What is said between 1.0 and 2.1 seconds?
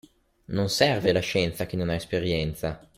la scienza a chi non ha